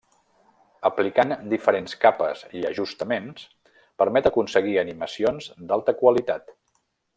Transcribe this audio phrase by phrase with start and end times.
[0.87, 3.45] Aplicant diferents capes i ajustaments
[4.03, 6.53] permet aconseguir animacions d'alta qualitat.